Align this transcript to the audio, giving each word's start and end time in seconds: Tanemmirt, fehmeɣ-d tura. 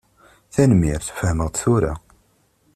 Tanemmirt, 0.53 1.05
fehmeɣ-d 1.19 1.55
tura. 1.61 1.93